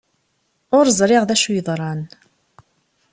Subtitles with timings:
[0.77, 2.01] Ur ẓriɣ d acu yeḍran.